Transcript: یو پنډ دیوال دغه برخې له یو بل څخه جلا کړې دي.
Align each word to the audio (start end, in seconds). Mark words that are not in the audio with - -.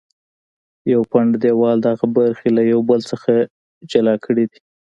یو 0.93 1.01
پنډ 1.11 1.31
دیوال 1.43 1.77
دغه 1.87 2.05
برخې 2.17 2.47
له 2.57 2.61
یو 2.71 2.79
بل 2.89 2.99
څخه 3.11 3.31
جلا 3.91 4.15
کړې 4.25 4.45
دي. 4.51 4.59